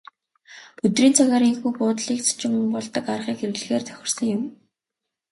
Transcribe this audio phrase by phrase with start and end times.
[0.85, 4.43] Өдрийн цагаар ийнхүү буудлын зочин болдог аргыг хэрэглэхээр тохирсон юм.